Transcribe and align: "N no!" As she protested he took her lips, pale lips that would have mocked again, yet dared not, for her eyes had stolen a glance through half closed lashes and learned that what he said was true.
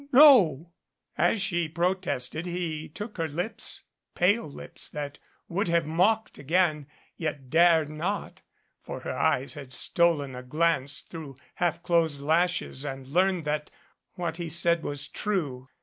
"N 0.01 0.09
no!" 0.13 0.71
As 1.15 1.43
she 1.43 1.69
protested 1.69 2.47
he 2.47 2.89
took 2.89 3.17
her 3.17 3.27
lips, 3.27 3.83
pale 4.15 4.49
lips 4.49 4.89
that 4.89 5.19
would 5.47 5.67
have 5.67 5.85
mocked 5.85 6.39
again, 6.39 6.87
yet 7.17 7.51
dared 7.51 7.87
not, 7.87 8.41
for 8.81 9.01
her 9.01 9.15
eyes 9.15 9.53
had 9.53 9.71
stolen 9.73 10.33
a 10.33 10.41
glance 10.41 11.01
through 11.01 11.37
half 11.53 11.83
closed 11.83 12.19
lashes 12.19 12.83
and 12.83 13.05
learned 13.09 13.45
that 13.45 13.69
what 14.15 14.37
he 14.37 14.49
said 14.49 14.81
was 14.81 15.07
true. 15.07 15.69